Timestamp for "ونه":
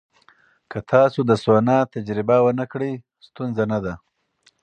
2.43-2.65